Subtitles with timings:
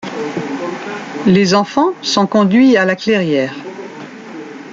[1.27, 3.53] Les enfants sont conduits à La Clairière.